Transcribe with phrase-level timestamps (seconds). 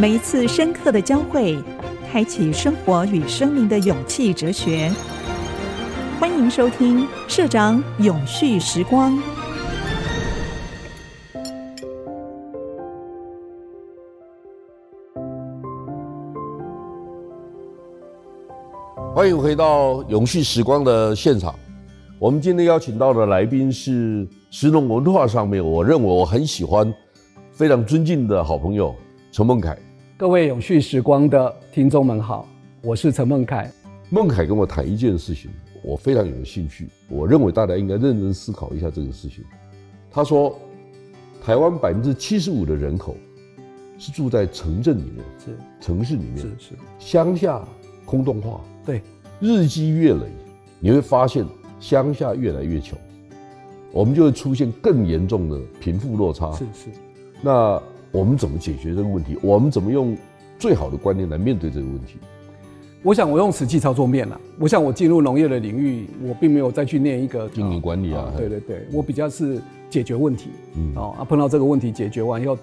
[0.00, 1.58] 每一次深刻的交汇，
[2.10, 4.90] 开启生活与生命的勇气哲学。
[6.18, 9.14] 欢迎收听社长永续时光。
[19.14, 21.54] 欢迎回到永续时光的现场。
[22.18, 26.90] 我们今天邀请到的来宾是石龙文化上面，我认为我很喜欢、
[27.52, 28.96] 非常尊敬的好朋友
[29.30, 29.76] 陈孟凯。
[30.20, 32.46] 各位永续时光的听众们好，
[32.82, 33.72] 我是陈孟凯。
[34.10, 35.50] 孟凯跟我谈一件事情，
[35.82, 36.90] 我非常有兴趣。
[37.08, 39.42] 我认为大家应该认真思考一下这个事情。
[40.10, 40.54] 他说，
[41.42, 43.16] 台湾百分之七十五的人口
[43.96, 47.66] 是住在城镇里面，是城市里面，是是乡下
[48.04, 49.00] 空洞化，对，
[49.40, 50.26] 日积月累，
[50.80, 51.46] 你会发现。
[51.80, 52.98] 乡下越来越穷，
[53.90, 56.52] 我们就会出现更严重的贫富落差。
[56.52, 56.90] 是是，
[57.40, 57.82] 那
[58.12, 59.38] 我们怎么解决这个问题？
[59.42, 60.16] 我们怎么用
[60.58, 62.16] 最好的观念来面对这个问题？
[63.02, 64.38] 我想我用实际操作面了。
[64.58, 68.30] 我想我进入农业的领域，我并没有再去念一个经营管理啊。
[68.36, 70.50] 对对对，我比较是解决问题。
[70.76, 72.58] 嗯哦啊，碰到这个问题解决完以后，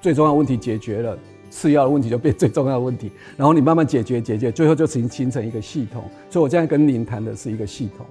[0.00, 1.18] 最重要的问题解决了，
[1.50, 3.10] 次要的问题就变最重要的问题。
[3.36, 6.04] 然后你慢慢解决解决，最后就形形成一个系统。
[6.30, 8.06] 所以我现在跟您谈的是一个系统。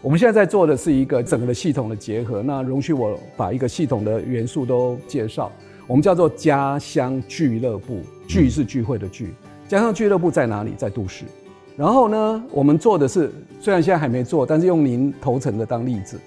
[0.00, 5.52] 我们现在在做的是一个整个的系统的结合，那容许我把一个系统的元素都介绍。
[5.86, 9.34] 我们叫做家乡俱乐部，聚是聚会的聚。
[9.68, 10.72] 家乡俱乐部在哪里？
[10.76, 11.24] 在都市。
[11.76, 16.18] 然后呢，我们做的是，虽然现在还没做，但是用您头城的当例子，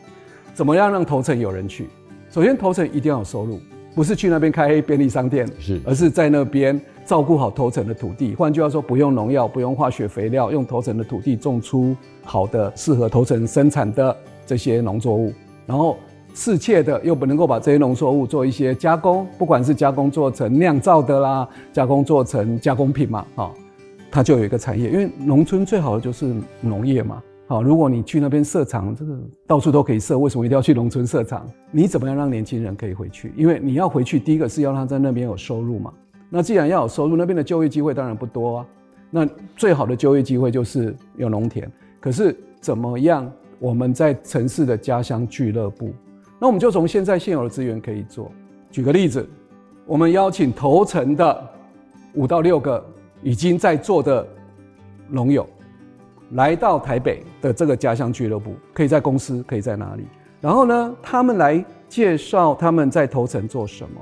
[0.54, 1.88] 怎么样让头城有人去？
[2.30, 3.60] 首先，头城一定要有收入，
[3.96, 6.80] 不是去那边开便利商店，是，而是在那边。
[7.08, 14.14] 照顾好头城的土地，换句话说，不用农药，不用化学肥料，用头城的土地种出好的、适合头城生产的
[14.46, 15.32] 这些农作物，
[15.66, 15.96] 然后
[16.38, 23.50] 世切的又不能够把这些农作物做一些加工，不管是加工做成酿造的啦，加工做成加工品嘛，啊，
[24.12, 24.88] 它就有一个产业。
[24.88, 31.44] 因为农村最好的就是农业嘛，好，如果你去那边设厂，这个到处都可以设，为什么一定要去农村设厂？
[31.72, 33.34] 你怎么样让年轻人可以回去？
[33.36, 35.92] 因为你要回去，第一个是要让他在那边有收入嘛。
[36.30, 38.66] 那既然要有收入，那边的就业机会当然不多啊。
[39.10, 41.68] 那最好的就业机会就是有农田。
[42.00, 43.28] 可是怎么样？
[43.60, 45.92] 我们在城市的家乡俱乐部，
[46.40, 48.32] 那我们就从现在现有的资源可以做。
[48.70, 49.28] 举个例子，
[49.86, 51.50] 我们邀请头城的
[52.14, 52.86] 五到六个
[53.24, 54.28] 已经在做的
[55.08, 55.48] 农友，
[56.32, 60.04] 来到台北的这个家乡俱乐部，可以在公司，可以在哪里？
[60.40, 64.02] 然后呢，他们来介绍他们在头城做什么。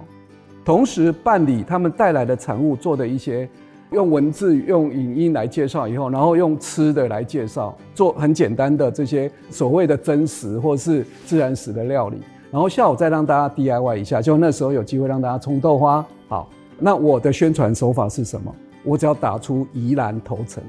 [0.66, 3.47] 同时办理他们带来的产物做的一些，
[3.91, 12.18] 用文字、用影音来介绍以后，然后用吃的来介绍，做很简单的这些所谓的真实或是自然食的料理，
[12.51, 16.06] 然后下午再让大家 DIY 一下，就那时候有机会让大家冲豆花。
[16.28, 18.53] 好，那我的宣传手法是什么？
[18.84, 20.63] 我只要打出宜兰头城，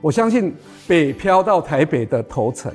[0.00, 0.54] 我相信
[0.88, 2.72] 北漂到台北的头城。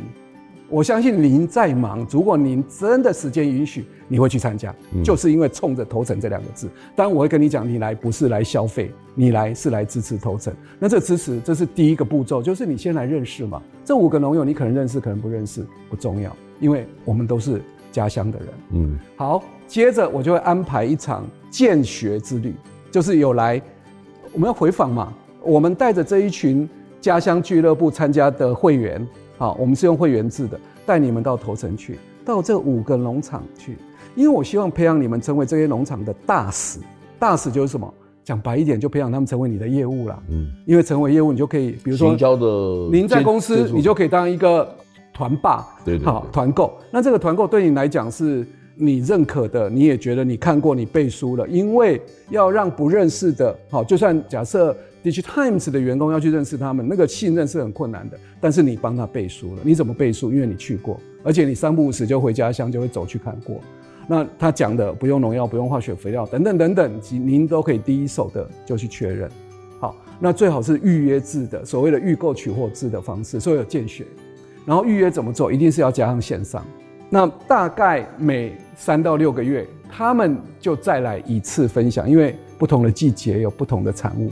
[0.69, 6.69] 我相信您再忙，如果您真的时间允许，你会去参加，嗯、就是因为冲着头城这两个字。
[6.95, 10.53] 当然，我会跟你讲，你来不是来消费，你来是来支持头城。
[10.77, 13.59] 那这支持，这是第一个步骤，就是你先来认识嘛。
[13.83, 17.59] 这五个农友，你可能认识，可能不认识，不重要，因为我们都是
[17.91, 18.47] 家乡的人。
[18.73, 22.53] 嗯，好，接着我就会安排一场见学之旅，
[22.91, 23.59] 就是有来，
[24.33, 25.11] 我们要回访嘛。
[25.41, 26.69] 我们带着这一群
[27.01, 29.07] 家乡俱乐部参加的会员。
[29.39, 33.77] 好，我们是用会员制的，带你们到头城去，到这五个农场去，
[34.13, 36.77] 因为我希望培养你们成为这些农场的大使。
[37.17, 37.93] 大使就是什么？
[38.21, 40.21] 讲白一点，就培养他们成为你的业务啦。
[40.29, 42.13] 嗯，因为成为业务，你就可以，比如说，
[42.91, 44.69] 您在公司，你就可以当一个
[45.13, 45.65] 团霸。
[45.85, 46.05] 对对，对。
[46.05, 46.77] 好，团购。
[46.91, 48.45] 那这个团购对你来讲是
[48.75, 51.47] 你认可的，你也觉得你看过，你背书了。
[51.47, 54.75] 因为要让不认识的，好，就算假设。
[55.03, 58.19] DigiTimes 的员工要去认识他们，那个信任是很困难的。
[58.41, 60.31] 但是你帮他背书了，你怎么背书？
[60.31, 63.61] 因为你去过，而且你三不五时就回家乡就会走去看过。
[64.07, 69.29] 那他讲的不用农药、不用化学肥料等等等等，您都可以第一手的就去确认。
[69.79, 74.05] 好，那最好是预约制的，所谓的预购取货制的方式，所以有见血。
[74.65, 75.53] 然后预约怎么做？
[75.53, 76.65] 一定是要加上线上。
[77.09, 84.31] 那大概每三到六个月，他们就再来一次分享，因为不同的季节有不同的产物。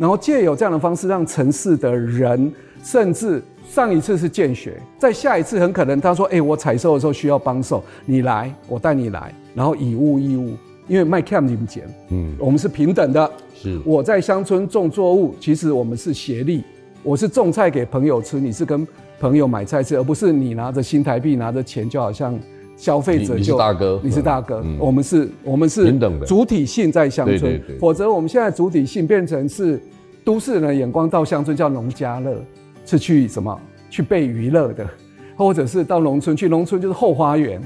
[0.00, 2.50] 然后借有这样的方式，让城市的人，
[2.82, 10.56] 甚至上一次是见学，在下一次很可能他说：“哎，我采收的时候需要帮手，你来，我带你来。”然后以物易物，
[10.88, 13.30] 因为卖 cam 你们捡，嗯，我们是平等的。
[13.54, 16.64] 是我在乡村种作物，其实我们是协力。
[17.02, 18.88] 我是种菜给朋友吃，你是跟
[19.18, 22.38] 朋友买菜吃，而不是你拿着新台币拿着钱，就好像
[22.80, 29.78] 消费者就你是大哥，你是大哥，嗯、我们是，我们是平等的主体性在乡村，否则我们现在主体性变成是
[30.24, 32.42] 都市人的眼光到乡村叫农家乐，
[32.86, 33.60] 是去什么
[33.90, 34.88] 去被娱乐的，
[35.36, 37.60] 或者是到农村去，农村就是后花园。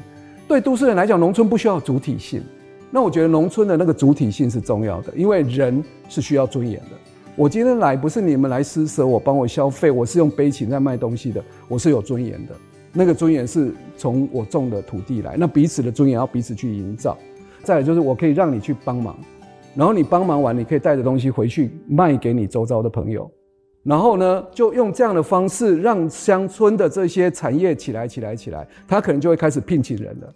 [0.48, 2.42] 对都市人来讲，农村不需要主体性。
[2.90, 6.90] 那我觉得农村的那个主体性是重要的，因为人是需要尊严的。
[7.36, 12.54] 我今天来不是你们来施舍我，帮我消费，我是用悲情在卖东西的，我是有尊严的。
[12.96, 17.18] 那个尊严是从我种的土地来，那彼此的尊严要彼此去营造。
[17.64, 19.18] 再来就是我可以让你去帮忙，
[19.74, 23.28] 然后你帮忙完，你可以带着东西回去卖给你周遭的朋友，
[23.82, 30.32] 然后呢，就用这样的方式让乡村的这些产业起来、起来、起来，他可能就会开始聘请人了，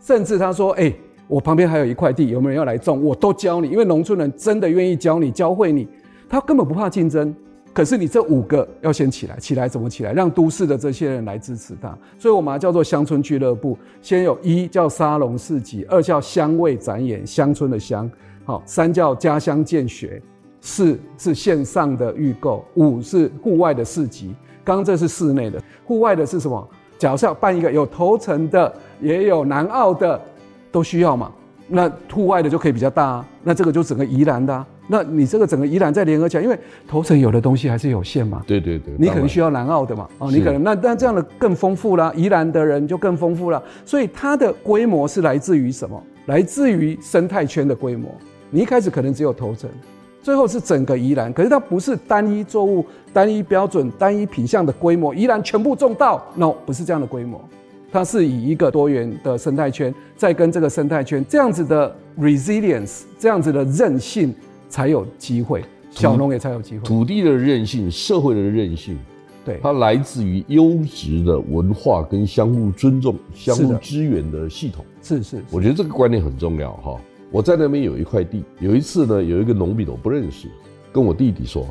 [0.00, 0.92] 甚至他说：“哎，
[1.28, 3.04] 我旁边还有一块地，有没有人要来种？
[3.04, 5.86] 我都教你，因为农村人真的愿意教你、教会你，
[6.28, 7.32] 他根本不怕竞争。”
[7.72, 10.12] 可是你这五个要先起来，起来怎么起来？
[10.12, 13.78] 让都市的这些人来支持他，所以我们叫做乡村俱乐部。
[14.02, 18.10] 先有一叫沙龙市集，二叫乡味展演，乡村的乡，
[18.44, 20.20] 好，三叫家乡见学，
[20.60, 24.34] 四是线上的预购，五是户外的市集。
[24.64, 26.68] 刚刚这是室内的，户外的是什么？
[26.98, 30.20] 假设要办一个有头城的，也有南澳的，
[30.72, 31.32] 都需要嘛？
[31.68, 34.66] 那户外的就可以比较大啊，那这个就整个宜兰的啊。
[34.92, 36.58] 那你这个整个宜兰再联合起来，因为
[36.88, 38.42] 头城有的东西还是有限嘛。
[38.44, 40.08] 对对对，你可能需要南澳的嘛。
[40.18, 43.62] 哦，你可能那那这样的更丰富啦，宜兰的人就更丰富了。
[43.84, 46.02] 所以它的规模是来自于什么？
[46.26, 48.10] 来自于生态圈的规模。
[48.50, 49.70] 你一开始可能只有头城，
[50.20, 55.14] 最后是整个宜兰，可是它不是单一作物、单一标准、单一品相的规模。
[55.14, 57.40] 宜兰全部种稻，no，不是这样的规模。
[57.92, 64.34] 它是以一个多元的生态圈，在跟这个生态圈这样子的 resilience，这样子的韧性。
[64.70, 66.84] 才有机会，小农也才有机会。
[66.84, 68.96] 土地的韧性，社会的韧性，
[69.44, 74.82] 对，它来自于优质的文化跟相互尊重、相互支援的系统。
[75.02, 76.98] 是是，是，我觉得这个观念很重要哈。
[77.32, 80.48] 我在那边有一块地，有一次呢，有一个农民我不认识，
[80.92, 81.66] 跟我弟弟说：“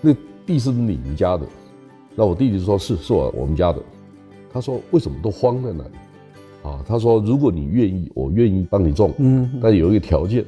[0.00, 0.12] 那
[0.46, 1.46] 地是不是你们家的？”
[2.16, 3.82] 那我弟弟说：“是，是我我们家的。”
[4.52, 5.90] 他说：“为什么都荒在那里？”
[6.62, 10.44] 啊，他说：“如果你愿意，我愿意帮你种，嗯，但有一个条件。”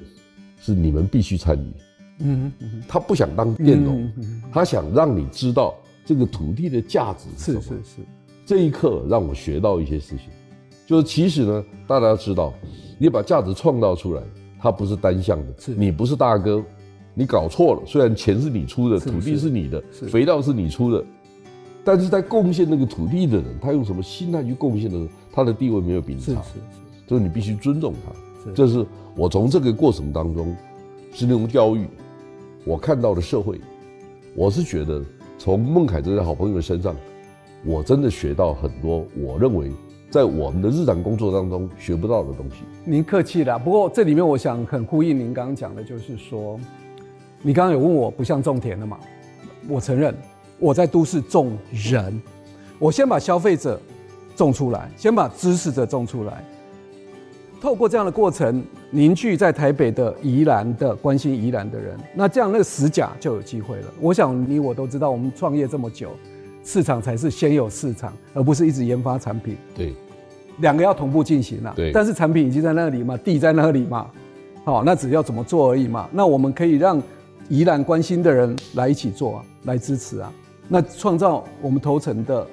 [0.65, 1.73] 是你们必须参与，
[2.21, 2.51] 嗯，
[2.89, 4.11] 他不想当佃农，
[4.51, 5.75] 他想让你知道
[6.07, 7.61] 这个土地的价值是什么。
[7.61, 8.03] 是是是，
[8.47, 10.31] 这一刻让我学到一些事情，
[10.87, 12.55] 就是其实呢，大家要知道，
[12.99, 14.23] 你把价值创造出来，
[14.59, 15.53] 它不是单向的。
[15.59, 16.65] 是，你不是大哥，
[17.13, 17.83] 你搞错了。
[17.85, 21.05] 虽然钱是你出的，土地是你的，肥料是你出的，
[21.85, 26.27] 但是在贡献那个土地的人，他用什么心态去贡献的时候，他的地位没有比你差。
[26.27, 28.13] 是是是，就是你必须尊重他。
[28.53, 28.85] 这是
[29.17, 30.55] 我从这个过程当中，
[31.13, 31.87] 是那种教育，
[32.65, 33.61] 我看到的社会，
[34.35, 35.03] 我是觉得
[35.39, 36.95] 从孟凯这些好朋友身上，
[37.65, 39.07] 我真的学到很多。
[39.17, 39.71] 我认为
[40.11, 42.65] 在我们的日常工作当中学不到的东西。
[42.85, 46.59] 您客气了，不过这里面我想很呼应您刚刚讲的，就是说，
[47.43, 48.99] 你刚刚有问我不像种田的嘛？
[49.69, 50.15] 我承认
[50.59, 52.21] 我在都市种人，
[52.79, 53.81] 我先把消费者
[54.37, 56.45] 种出来，先把知识者种出来。
[57.65, 63.87] 透过这样的过程凝聚在台北的宜兰的关心宜兰的人，那这样那个十甲就有机会了。
[63.99, 66.11] 我想你我都知道，我们创业这么久，
[66.63, 69.57] 市场才是先有市场，而不是一直研发产品。
[69.75, 69.95] 对，
[70.59, 71.73] 两个要同步进行了。
[71.75, 74.11] 对，但是产品已经在那里嘛，地在那里嘛，
[74.63, 76.07] 好，那只要怎么做而已嘛。
[76.13, 77.03] 那我们可以让
[77.49, 80.31] 宜兰关心的人来一起做啊，来支持啊，
[80.69, 82.47] 那创造我们头城的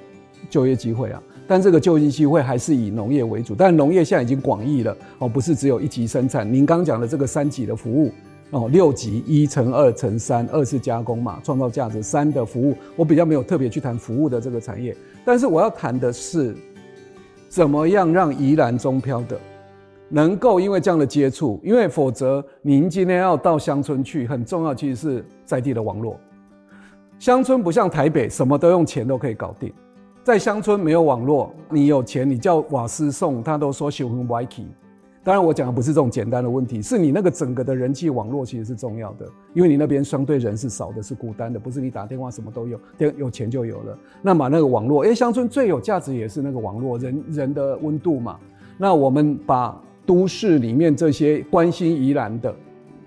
[0.49, 1.21] 就业机会啊。
[1.51, 6.49] 但这个就业机会还是以农业为主，但农业现在已经广义了哦，不是只有一级生产。
[6.49, 8.09] 您刚讲的这个三级的服务
[8.51, 14.95] 哦，六级一乘二乘三，二是加工嘛，创造价值，三的服务，我比较没有特别去谈服务的这个产业。
[15.25, 16.55] 但是我要谈的是，
[17.49, 19.37] 怎么样让宜兰中漂的
[20.07, 26.17] 能够因为这样的接触，因为否则您今天要到乡村去，很重要其实是在地的网络。
[27.19, 29.69] 乡村不像台北，什么都用钱都可以搞定。
[30.23, 34.65] 在乡村没有网络，你有钱，你叫瓦斯送，他都说喜欢 Viki。
[35.23, 42.79] 当然，我讲的不是这种简单的问题，是你那个整个的人际网络其实是重要的，因为你那边相对人是少的，是孤单的，不是你打电话什么都有，
[43.17, 43.97] 有钱就有了。
[44.21, 48.39] 那么那个网络，哎，乡村最有价值也是那个网络，人人的温度嘛。
[48.77, 52.53] 那我们把都市里面这些关心宜兰的，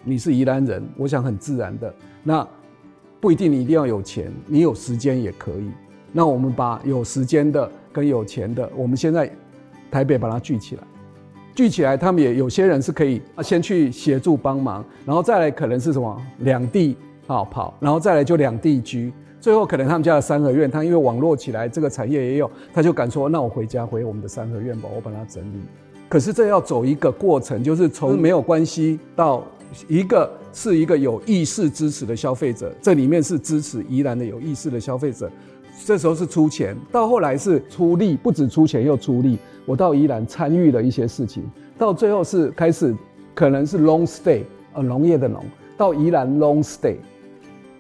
[0.02, 1.94] 你是宜兰人，我想很自然的。
[2.24, 2.46] 那
[3.20, 5.70] 不一定你一定要有钱，你有时间也可以。
[6.16, 9.28] 那我们把有时间的跟有钱的，我们现在
[9.90, 10.82] 台北把它聚起来，
[11.56, 25.58] 聚起来，他们也有些人是可以先去协助帮忙，然后再来可能是什么两地啊跑，然后再来就两地居，最后可能他们家的三合院，他因为网络起来，这个产业也有，他就敢说，那我回家回我们的三合院吧，我把它整理。
[26.08, 29.42] 可是这要走一个过程，就是从没有关系到
[29.88, 35.28] 一个是一个有意识支持的消费者，这里面是支持宜兰的有意识的消费者。
[35.86, 39.38] 这时候是出钱，到后来是出力，不止出钱又出力。
[39.66, 41.42] 我到宜兰参与了一些事情，
[41.78, 42.94] 到最后是开始
[43.34, 44.42] 可能是 long stay，
[44.74, 45.42] 呃，农业的农，
[45.76, 46.96] 到宜兰 long stay，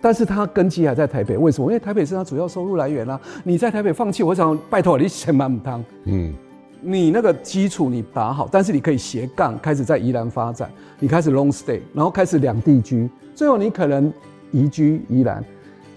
[0.00, 1.70] 但是他根基还在台北，为什么？
[1.70, 3.20] 因为台北是他主要收入来源啦、啊。
[3.44, 5.84] 你在台北放弃，我想拜托你千万不通。
[6.04, 6.32] 嗯，
[6.80, 14.12] 你那个基础你打好，但是你可以斜杠开始在宜兰发展，你开始 long stay，然后开始两地居，最后你可能
[14.52, 15.44] 移居宜兰。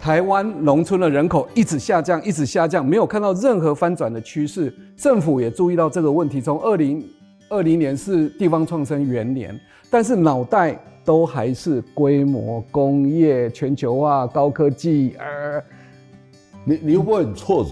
[0.08, 4.74] 台湾农村的人口一直下降，一直下降，没有看到任何翻转的趋势。
[4.96, 7.06] 政府也注意到这个问题，从二零
[7.50, 9.60] 二零年是地方创生元年，
[9.92, 15.14] 但是脑袋都还是规模工业、全球化、高科技。
[15.20, 15.62] 呃
[16.64, 17.72] 你你会不会很挫折？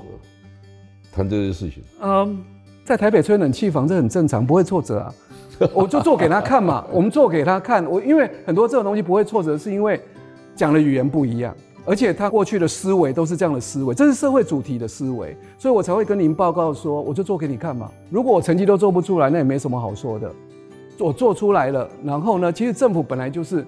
[1.13, 1.81] 谈这些事情？
[2.01, 2.43] 嗯，
[2.83, 5.13] 在台北吹冷气房这很正常，不会挫折啊。
[5.73, 7.85] 我就做给他看嘛，我们做给他看。
[7.89, 9.97] 我因为很多这种东西不会挫折，是因为
[10.53, 11.55] 讲的语言不一样。
[11.85, 17.91] 而且他过去的思维都是这样的思维，这是社会主题的思维，所以我才会跟您报告说，我就做给你看嘛。
[18.09, 20.31] 如果我成绩都做不出来，那也没什么好说的。
[20.97, 23.63] 我做出来了，然后呢，其实政府本来就是，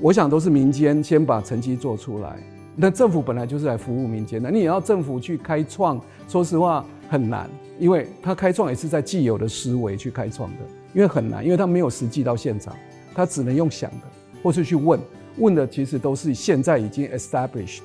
[0.00, 2.36] 我想都是民间先把成绩做出来。
[2.76, 10.56] 那政府本来就是来服务民间的，你也要政府去开创，说实话很难，因为他开创也是在既有的思维去开创的，
[10.92, 12.74] 因为很难，因为他没有实际到现场，
[13.14, 14.06] 他只能用想的，
[14.42, 15.00] 或是去问。
[15.38, 17.80] 问的其实都是现在已经 established。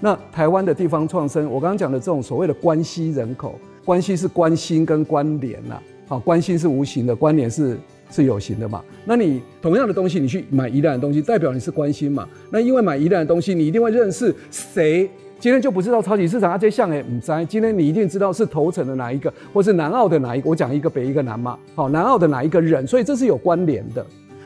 [0.00, 5.80] 那台湾的地方创生，我刚刚讲的这种所谓的关系人口，关系是关心跟关联呐。
[6.06, 7.78] 好，关心是无形的，关联是
[8.10, 8.84] 是有形的嘛。
[9.06, 12.28] 那你同样的东西，你去买宜兰的东西，代表你是关心嘛？
[12.50, 15.08] 那因为买宜兰的东西，你一定会认识谁？
[15.40, 17.32] 今天就不知道超级市场啊，这像诶唔知。
[17.46, 20.50] 今天你一定知道是头城的哪一个，或是南澳的哪一个。
[20.50, 21.58] 我讲一个北一个南嘛。
[21.74, 22.86] 好，南澳的哪一个人？
[22.86, 24.04] 所以这是有关联的。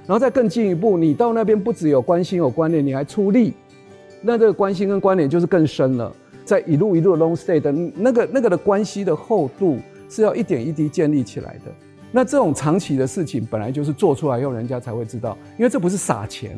[0.08, 3.52] 然后再更进一步，你到那边不只有关心有关联，你还出力，
[4.22, 6.10] 那这个关心跟关联就是更深了。
[6.46, 9.76] 在一路一路的 long stay 的那个那个的关系的厚度
[10.08, 11.70] 是要一点一滴建立起来的。
[12.10, 16.56] 那这种长期的事情本来就是做出来以后人家才会知道，因为这不是撒钱，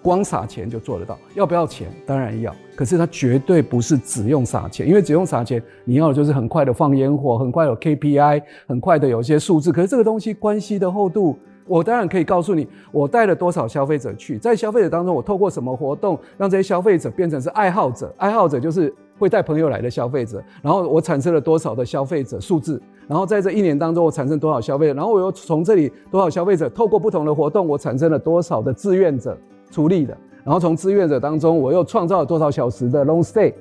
[0.00, 1.18] 光撒钱就做得到。
[1.34, 1.88] 要不要钱？
[2.06, 9.70] 当然要，可是它绝对不是只用撒钱，因为只用撒钱，你要的就是很快的放烟火，很快有 KPI，很快的有一些数字。
[9.70, 11.36] 可是这个东西关系的厚度。
[11.68, 18.12] 我当然可以告诉你，我带了多少消费者去，在消费者当中，我透过什么活动让这些消费者变成是爱好者？
[18.16, 20.42] 爱好者就是会带朋友来的消费者。
[20.62, 22.80] 然后我产生了多少的消费者数字？
[23.06, 24.94] 然后在这一年当中，我产生多少消费者？
[24.94, 29.36] 然后我又从这里多少消费者透过不同的活动，我产生了多少的志愿者
[29.70, 30.16] 出力的？
[30.44, 33.52] 然后从志愿者当中，我又创造了多少小时的 long stay？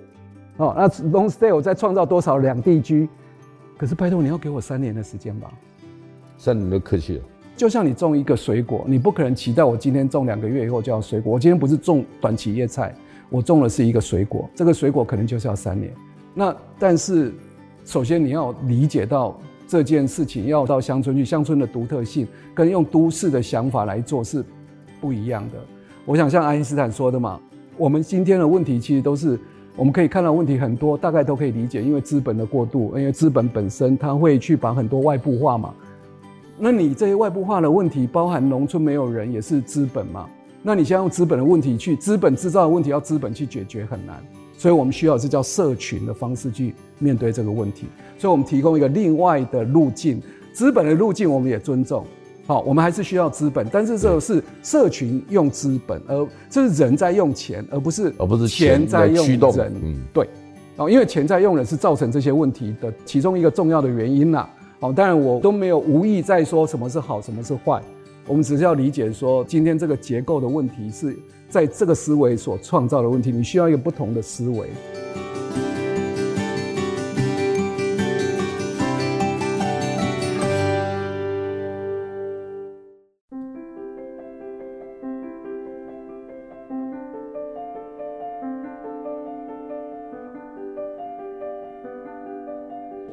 [0.58, 3.10] 哦，那 long stay 我再创造多少两地居？
[3.78, 5.52] 可是拜托你要给我三年的时间吧？
[6.38, 7.24] 三年都客气了。
[7.58, 11.34] 就像你种一个水果，你不可能期待我今天种两个月以后就要水果。
[11.34, 12.94] 我今天不是种短期叶菜，
[13.30, 15.92] 我种的是一个水果，这个水果可能就是要三年。
[16.36, 17.34] 那但是，
[17.84, 19.36] 首先你要理解到
[19.68, 24.46] 这件事情要到乡村去，乡村的独特性跟用都市的想法来做是
[25.02, 25.58] 不一样的。
[26.06, 27.40] 我想像爱因斯坦说的嘛，
[27.76, 29.38] 我们今天的问题其实都是
[29.76, 35.74] 我们可以看到问题很多，大概都可以理解，因为资本的过度，因为资本本身它会去把很多外部化嘛。
[36.60, 40.28] 那你这些外部化的问题，包含农村没有人，也是资本嘛？
[40.64, 44.18] 那你现在用资本的问题去资本制造的问题，要资本去解决很难，
[44.58, 47.86] 所以我们需要的是叫社群的方式去面对这个问题。
[48.18, 50.22] 所以我们提供一个另外的路径，
[50.52, 52.04] 资本的路径我们也尊重。
[52.48, 59.74] 好，我们还是需要资本，但是这个是社群用资本，而这是人在用钱，而不是而不是钱在用人。
[59.84, 60.28] 嗯，对。
[60.78, 64.48] 哦，因为钱在用人是造成这些问题的其中一个重要的原因呐。
[64.80, 67.82] 好，当然我都没有无意在说什么是好，什么是坏，
[68.28, 71.18] 我们只是要理解说，今天这个结构的问题是
[71.50, 74.70] 在这个思维所创造的问题，你需要一个不同的思维。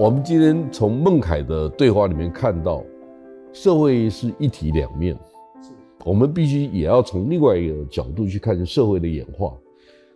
[0.05, 2.85] 我们今天从孟凯的对话里面看到，
[3.55, 5.19] 社会是一体两面，
[6.05, 9.55] 我们必须也要从另外一个角度去看社会的演化。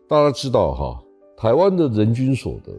[0.07, 1.03] 大家知道哈，
[1.39, 2.71] 台湾的人均所得，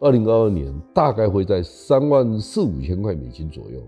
[0.00, 3.80] 二零二二年大概会在三万四五千块美金左右，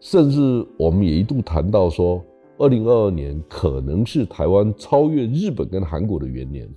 [0.00, 2.20] 甚至我们也一度谈到说，
[2.56, 6.68] 二零二二年可能是台湾超越日本跟韩国的元年。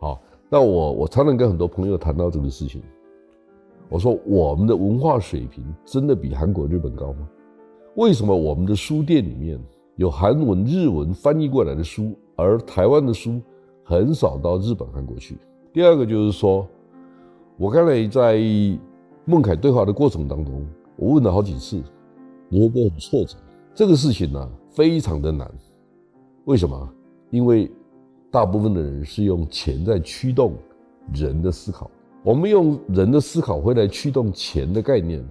[0.00, 2.82] 好，那我我常常跟很多朋友谈到这个事情。
[3.90, 7.28] 我说我们的文化水平真的比韩国、日本高吗？
[7.96, 9.58] 为什么我们的书店里面
[9.96, 13.42] 有韩文、日文翻译过来的书，而台湾的书
[13.82, 15.36] 很少到日本、韩国去？
[15.72, 16.64] 第二个就是说，
[17.56, 18.40] 我刚才在
[19.24, 21.82] 孟凯对话的过程当中，我问了好几次，
[22.48, 23.36] 你会不会很挫折？
[23.74, 25.50] 这个事情呢、非常的难。
[26.44, 26.88] 为什么？
[27.30, 27.68] 因为
[28.30, 30.54] 大部分的人是用钱在驱动
[31.12, 31.90] 人的思考，
[32.22, 35.26] 我们用人的思考会来驱动钱的概念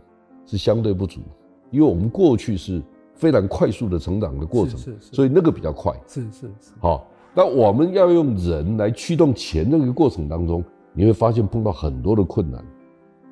[0.45, 1.21] 是相对不足，
[1.69, 2.81] 因为我们过去是
[3.13, 5.93] 非常快速的成长的过程，是是是，所以那个比较快。
[6.07, 6.71] 是是是。
[6.79, 12.63] 好，那我们要用人来驱动钱那个过程当中，你会发现碰到很多的困难，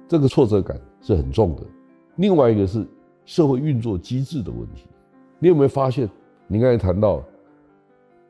[0.08, 1.64] 这个挫折感是很重的。
[2.18, 2.86] 另外一个是
[3.26, 4.88] 社会运作机制的问题，
[5.40, 6.10] 你有没有发现？
[6.48, 7.22] 你刚才谈到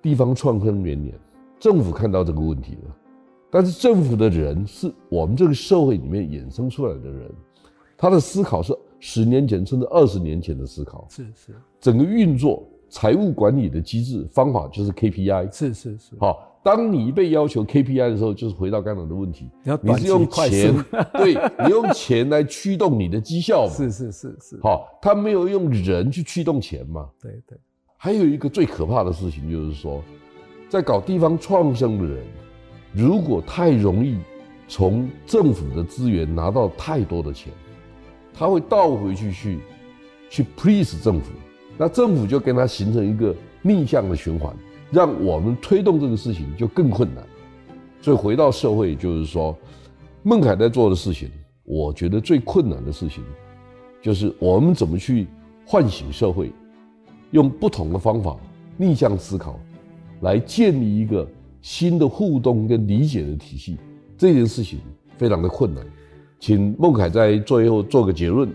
[0.02, 1.14] 地方创生元年。
[1.60, 2.96] 政府看到这个问题了，
[3.50, 7.32] 但是政府的人是我们这个社会里面衍生出来的人，
[7.98, 11.08] 他的思考是十年前甚至二十年前的思考。
[11.10, 15.52] 是是，整个运作财务管理的机制方法就是 KPI。
[15.52, 16.16] 是是是。
[16.20, 20.76] 好，当你被要求 KPI 的时候，就是回到刚才的问题，你，你是用钱，
[21.14, 23.74] 对，你用钱来驱动你的绩效嘛？
[23.74, 24.60] 是是是是。
[24.62, 27.10] 好，他没有用人去驱动钱嘛？
[27.22, 27.58] 对对。
[27.96, 30.04] 还有一个最可怕的事情就是说。
[30.70, 32.26] 在搞地方创生的人，
[32.98, 34.18] 如果太容易
[34.68, 37.54] 从政府的资源拿到太多的钱，
[38.34, 39.60] 他会倒回去去
[40.32, 41.30] 去 please 政府，
[41.78, 44.52] 那政府就跟他形成一个逆向的循环，
[44.90, 47.24] 让我们推动这个事情就更困难。
[48.02, 49.56] 所以回到社会，就是说，
[50.24, 51.30] 孟凯在做的事情，
[51.66, 53.24] 我觉得最困难的事情，
[54.02, 55.28] 就是我们怎么去
[55.68, 56.52] 唤醒社会，
[57.30, 58.36] 用不同的方法
[58.76, 59.60] 逆向思考。
[60.22, 61.28] 来建立一个
[61.68, 63.78] 新的互动跟理解的体系，
[64.18, 64.80] 这件事情
[65.18, 65.86] 非常的困难，
[66.40, 68.50] 请孟凯在最后做个结论，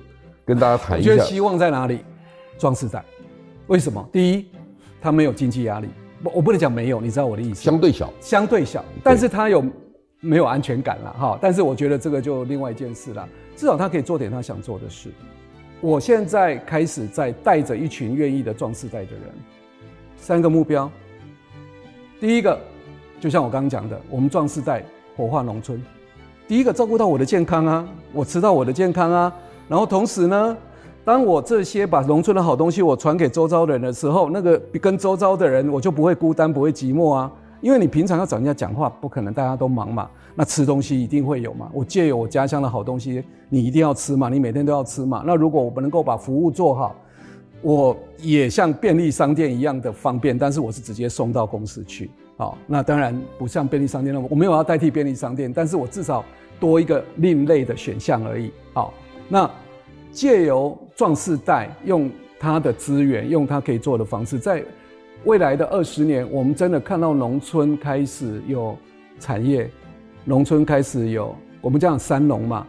[0.46, 1.10] 跟大家谈一下。
[1.10, 1.98] 我觉得希望在哪里？
[2.56, 3.04] 壮士代，
[3.66, 4.08] 为什么？
[4.10, 4.46] 第一，
[4.98, 5.88] 他没有经济压力，
[6.24, 7.62] 我我不能讲没有，你知道我的意思？
[7.62, 9.62] 相对小，相对小，但是他有
[10.20, 11.38] 没有安全感了哈？
[11.38, 15.10] 但是我觉得这个就另外一件事了，至少他可以做点他想做的事。
[15.82, 19.34] 我现在开始在带着一群愿意的壮士代的人，
[20.16, 20.90] 三个目标。
[22.18, 22.58] 第一个，
[23.22, 24.84] 就像我刚刚讲的，我们壮世代
[25.16, 25.80] 活化农村。
[26.48, 29.32] 第一个照顾到我的健康啊，我吃到我的健康啊。
[29.68, 30.56] 然后同时呢，
[31.04, 37.30] 当我这些把农村的好东西我传给周遭的人的时候，那个跟周遭的人我就不会孤单，不会寂寞啊。
[37.60, 40.10] 因为你平常要找人家讲话，不可能大家都忙嘛。
[40.34, 41.70] 那吃东西一定会有嘛。
[41.72, 45.22] 我借有我家乡的好东西，你一定要吃嘛，你每天都要吃嘛。
[45.24, 46.96] 那如果我不能够把服务做好，
[47.60, 52.10] 我也像便利商店一样的方便，但是我是直接送到公司去。
[52.42, 56.24] 好，那当然不像便利商店那么，我没有要代替便利商店，但是我至少
[56.58, 58.50] 多一个另类的选项而已。
[58.72, 58.92] 好，
[59.28, 59.48] 那
[60.10, 64.60] 借由壮世代用他的资源，用他可以做的方式，在
[65.24, 68.76] 未来的二十年，我们真的看到农村开始有
[69.20, 69.70] 产业，
[70.24, 72.66] 农村开始有我们讲三农嘛，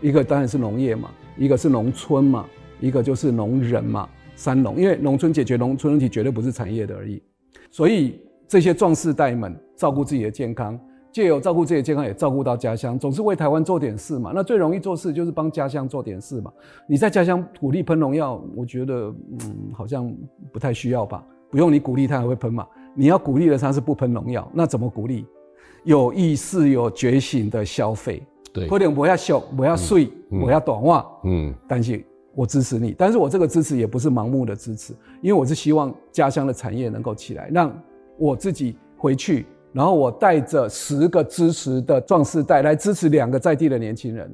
[0.00, 2.46] 一个当然是农业嘛，一个是农村嘛，
[2.80, 4.08] 一个就是农人嘛。
[4.36, 7.22] 三农，因为农村解决农村问题绝对不是产业的而已，
[7.70, 8.18] 所以
[8.52, 10.78] 这些壮士代们照顾自己的健康，
[11.10, 14.30] 借由照顾自己的健康，也照顾到家乡，总是为台湾做点事嘛。
[14.34, 16.52] 那最容易做事就是帮家乡做点事嘛。
[16.86, 19.06] 你在家乡鼓励喷农药，我觉得
[19.40, 20.14] 嗯好像
[20.52, 22.66] 不太需要吧，不用你鼓励他还会喷嘛。
[22.94, 25.24] 你要鼓励的他是不喷农药，那怎么鼓励？
[25.84, 32.04] 有意识、有觉醒的消费，对，或者不要小，不要碎，不要短袜，嗯，但是。
[32.34, 37.70] 我支持你，但是我这个支持也不是盲目的支持，因为我是希望家乡的产业能够起来，让
[38.18, 44.30] 我自己回去，然后我带着十个支持的壮士，带来支持两个在地的年轻人，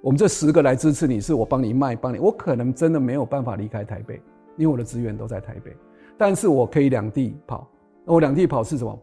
[0.00, 4.20] 我们这十个来支持你，是我帮你卖，帮你，我可能真的没有办法离开台北，
[4.56, 5.76] 因为我的资源都在台北，
[6.18, 7.68] 但是我可以两地跑，
[8.04, 8.98] 我两地跑是什么？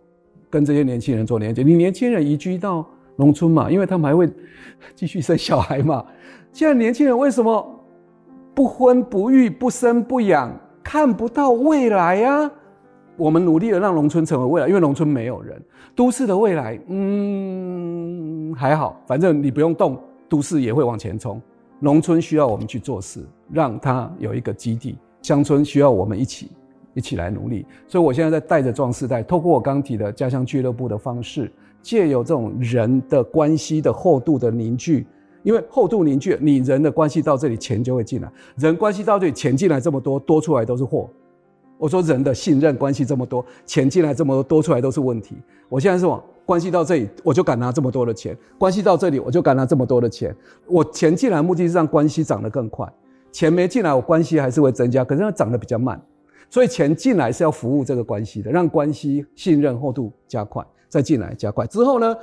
[0.49, 4.30] 跟这些年轻人做连接，你年轻人移居到农村嘛，因为他们还会
[4.95, 6.06] 继续生小孩嘛，
[6.51, 7.73] 现在年轻人为什么？
[8.56, 10.51] 不婚不育不生不养，
[10.84, 12.49] 看不到未来呀、
[13.17, 15.60] 我们努力的让农村成为未来，因为农村没有人。
[15.95, 19.99] 都市的未来，嗯，还好，反正你不用动，
[20.30, 21.41] 都市也会往前冲。
[21.80, 24.95] 农村需要我们去做事，让它有一个基地。
[25.23, 26.51] 乡村需要我们一起
[26.93, 27.65] 一起来努力。
[27.88, 31.51] 所以我现在在带着壮世代，透过我刚提的家乡俱乐部的方式，
[31.82, 35.06] 借由这种人的关系的厚度的凝聚。
[35.43, 38.32] 因为厚度凝聚，你人的关系到这里，钱就会进来。
[38.58, 41.10] 人关系到这里，钱进来这么多，多出来都是货。
[41.78, 45.36] 我说人的信任关系这么多，钱进来这么多，多出来都是问题。
[45.70, 50.36] 我现在是往关系到这里我就敢拿这么多的钱，关系到这里我就敢拿这么多的钱。
[50.66, 52.92] 我钱进来目的是让关系涨得更快，
[53.32, 56.02] 钱没进来我关系还是会增加，可是它涨得比较慢。
[56.50, 62.16] 所以钱进来是要服务这个关系的，让关系信任厚度加快，再进来加快之后呢，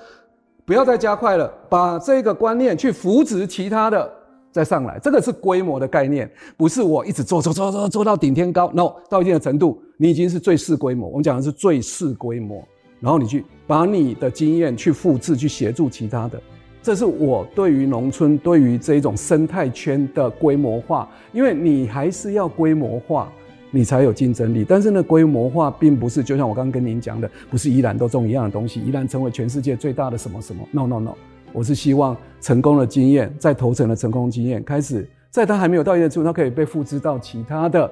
[0.64, 4.10] 不要再加快了，把这个观念去扶植其他的
[4.54, 11.08] 再上来，这个是规模的概念，不是我一直做做做做做到顶天高，no，到一定的程度，你已经是最适规模。
[11.08, 12.62] 我们讲的是最适规模，
[13.00, 16.40] 然后你去把你的经验去复制，去协助其他的，
[16.80, 23.28] 这是我对于农村对于这一种生态圈的规模化，因为你还是要规模化。
[23.72, 31.14] 你才有竞争力，但是呢，规模化并不是就像我刚刚跟您讲的，不是依然都种一样的东西，依然成为全世界最大的什么什么？No No No，
[31.54, 37.88] 我是希望成功的经验，在头城的成功经验开始，在它还没有到一定程度，它可以被复制到其他的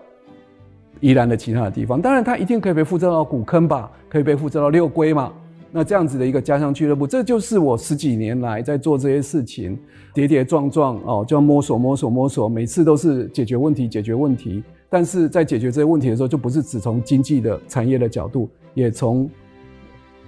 [0.99, 2.03] 宜兰的其他的地方。
[2.03, 5.33] 当然，它一定可以被复制到古坑吧，可以被复制到六龟嘛。
[5.71, 9.79] 那这样子的一个家乡俱乐部，这就是我十几年来在做这些事情，
[10.13, 14.63] 跌跌撞撞哦，就要摸索摸索摸索，每次都是解决问题解决问题。
[14.91, 19.31] 但是在解决这些问题的时候，就不是只从经济的产业的角度，也从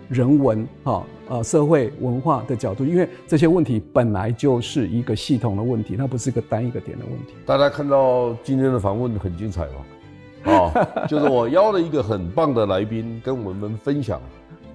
[0.08, 7.34] 人文、哈呃社会文化的角度，因为这些问题本来就是一个系统的问题，它不是一个单一个点的问题。
[7.46, 10.52] 大家看到今天的访问很精彩吗？
[10.52, 10.70] 啊，
[11.08, 14.20] 就是我邀了一个很棒的来宾，跟我们分享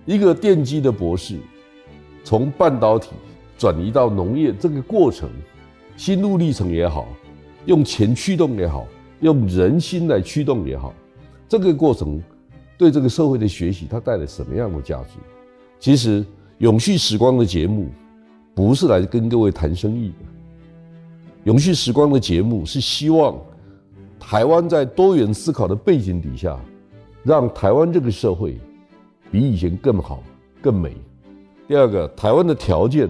[0.05, 1.37] 一个电机的博士，
[2.23, 3.11] 从半导体
[3.57, 5.29] 转移到农业这个过程，
[5.95, 7.07] 心路历程也好，
[7.65, 8.87] 用钱驱动也好。
[9.21, 10.93] 用人心来驱动也好，
[11.45, 12.23] 这个过程
[12.79, 15.19] 对这个社会的学习，它带来什么样的价值？
[15.79, 16.25] 其实
[16.59, 17.89] 永续时光的节目
[18.55, 20.25] 不是来跟各位谈生意的，
[21.43, 23.37] 永续时光的节目是希望
[24.17, 26.57] 台湾在多元思考的背景底下，
[27.21, 28.57] 让台湾这个社会
[29.29, 30.23] 比以前更好、
[30.61, 30.95] 更美。
[31.67, 33.09] 第二个，台湾的条件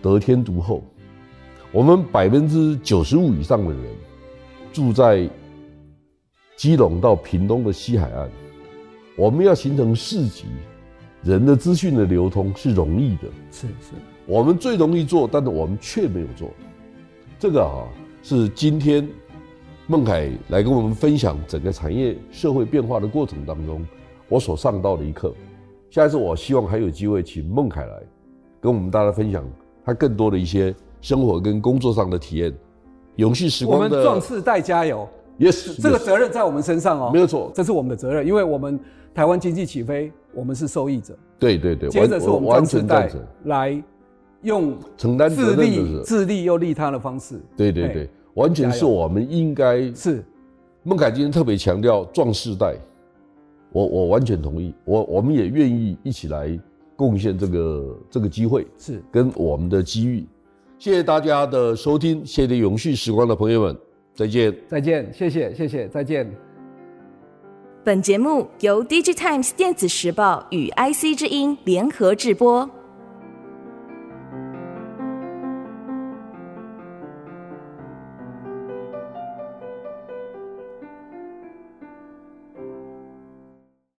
[0.00, 0.80] 得天独厚，
[1.72, 3.82] 我们百分之九十五以上的人。
[4.72, 5.26] 住在
[6.54, 8.30] 基隆到屏东的西海岸，
[9.16, 10.44] 我们要形成市集，
[11.22, 13.92] 人的资讯的流通是容易的，是是，
[14.26, 16.50] 我们最容易做，但是我们却没有做。
[17.38, 17.88] 这个啊，
[18.22, 19.08] 是今天
[19.86, 23.86] 孟凯来跟我们分享整个产业社会变化的过程当中，
[24.28, 25.34] 我所上到的一课。
[25.88, 28.02] 下一次我希望还有机会请孟凯来
[28.60, 29.42] 跟我们大家分享
[29.82, 32.52] 他更多的一些生活跟工作上的体验。
[33.14, 38.78] 永续时光的，我们壮士代加油！Yes，这个责任在我们身上哦，没有错，这是我们的责任，因为我们
[39.14, 41.16] 台湾经济起飞，我们是受益者。
[41.38, 43.10] 对对对，接着是我们壮世代
[43.44, 43.82] 来
[44.42, 47.40] 用承担自利、自利又利他的方式。
[47.56, 49.92] 对对对，完全是我们应该。
[49.94, 50.24] 是
[50.82, 52.76] 孟凯今天特别强调壮世代，
[53.72, 56.56] 我我完全同意，我我们也愿意一起来
[56.94, 60.24] 贡献这个这个机会，是跟我们的机遇。
[60.78, 63.76] 谢谢大家的收听，谢谢永续时光的朋友们，
[64.16, 66.26] 再见，再见，谢谢，谢谢，再见。
[67.84, 72.68] 本节目由 DigiTimes 电子时报与 IC 之音联合制播。